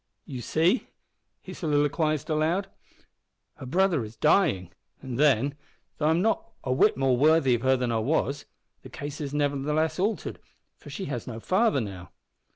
"You 0.25 0.41
see," 0.41 0.87
he 1.43 1.53
soliloquised 1.53 2.27
aloud, 2.27 2.67
"her 3.57 3.67
brother 3.67 4.03
is 4.03 4.15
dying; 4.15 4.71
and 4.99 5.19
then, 5.19 5.53
though 5.99 6.07
I 6.07 6.09
am 6.09 6.23
not 6.23 6.53
a 6.63 6.73
whit 6.73 6.97
more 6.97 7.15
worthy 7.15 7.53
of 7.53 7.61
her 7.61 7.77
than 7.77 7.91
I 7.91 7.99
was, 7.99 8.45
the 8.81 8.89
case 8.89 9.21
is 9.21 9.31
nevertheless 9.31 9.99
altered, 9.99 10.39
for 10.75 10.89
she 10.89 11.05
has 11.05 11.27
no 11.27 11.39
father 11.39 11.81
now. 11.81 12.09